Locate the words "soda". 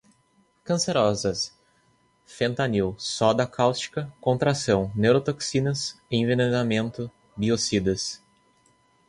2.97-3.45